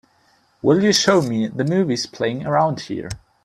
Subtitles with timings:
[0.63, 3.07] Will you show me the movies playing around here?